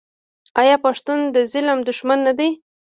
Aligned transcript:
آیا 0.61 0.75
پښتون 0.85 1.19
د 1.33 1.37
ظالم 1.51 1.79
دښمن 1.87 2.19
نه 2.27 2.33
دی؟ 2.37 2.49